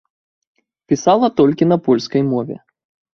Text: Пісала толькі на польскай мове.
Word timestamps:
Пісала 0.93 1.29
толькі 1.39 1.67
на 1.73 1.77
польскай 1.89 2.21
мове. 2.31 2.57